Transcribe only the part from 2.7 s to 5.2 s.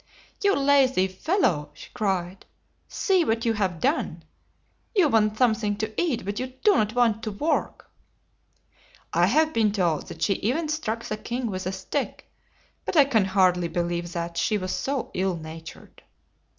"See what you have done! You